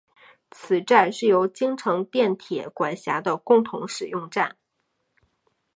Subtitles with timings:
[0.49, 4.57] 此站是由京成电铁管辖的共同使用站。